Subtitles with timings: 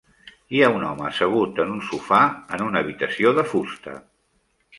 [0.53, 2.23] Hi ha un home assegut en un sofà
[2.57, 3.97] en una habitació de fusta.